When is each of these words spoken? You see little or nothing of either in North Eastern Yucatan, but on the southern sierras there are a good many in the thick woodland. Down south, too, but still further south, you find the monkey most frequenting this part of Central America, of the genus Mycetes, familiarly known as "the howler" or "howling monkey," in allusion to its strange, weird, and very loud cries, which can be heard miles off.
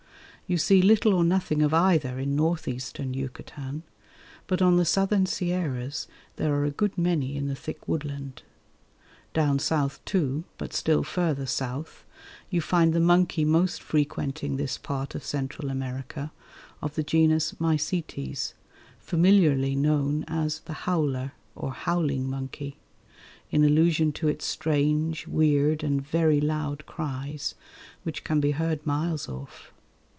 You 0.47 0.57
see 0.57 0.81
little 0.81 1.13
or 1.13 1.23
nothing 1.23 1.61
of 1.61 1.73
either 1.73 2.19
in 2.19 2.35
North 2.35 2.67
Eastern 2.67 3.13
Yucatan, 3.13 3.83
but 4.47 4.61
on 4.61 4.75
the 4.75 4.83
southern 4.83 5.25
sierras 5.25 6.09
there 6.35 6.53
are 6.53 6.65
a 6.65 6.71
good 6.71 6.97
many 6.97 7.37
in 7.37 7.47
the 7.47 7.55
thick 7.55 7.87
woodland. 7.87 8.41
Down 9.33 9.59
south, 9.59 10.03
too, 10.03 10.43
but 10.57 10.73
still 10.73 11.03
further 11.03 11.45
south, 11.45 12.03
you 12.49 12.59
find 12.59 12.91
the 12.91 12.99
monkey 12.99 13.45
most 13.45 13.81
frequenting 13.81 14.57
this 14.57 14.77
part 14.77 15.15
of 15.15 15.23
Central 15.23 15.69
America, 15.69 16.33
of 16.81 16.95
the 16.95 17.03
genus 17.03 17.53
Mycetes, 17.57 18.53
familiarly 18.99 19.73
known 19.73 20.25
as 20.27 20.59
"the 20.59 20.73
howler" 20.83 21.31
or 21.55 21.71
"howling 21.71 22.29
monkey," 22.29 22.75
in 23.51 23.63
allusion 23.63 24.11
to 24.11 24.27
its 24.27 24.43
strange, 24.45 25.27
weird, 25.27 25.81
and 25.81 26.01
very 26.05 26.41
loud 26.41 26.85
cries, 26.85 27.55
which 28.03 28.25
can 28.25 28.41
be 28.41 28.51
heard 28.51 28.85
miles 28.85 29.29
off. 29.29 29.71